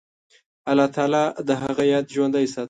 [0.69, 2.59] الله تعالی د هغه یاد ژوندی ساتلی.